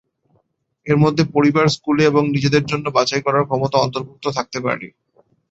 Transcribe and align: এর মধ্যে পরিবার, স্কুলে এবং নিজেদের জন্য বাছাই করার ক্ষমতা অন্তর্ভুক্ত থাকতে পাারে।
এর 0.87 0.97
মধ্যে 0.97 1.23
পরিবার, 1.35 1.65
স্কুলে 1.69 2.03
এবং 2.05 2.23
নিজেদের 2.27 2.63
জন্য 2.65 2.85
বাছাই 2.97 3.21
করার 3.21 3.47
ক্ষমতা 3.47 3.77
অন্তর্ভুক্ত 3.79 4.25
থাকতে 4.37 4.57
পাারে। 4.65 4.87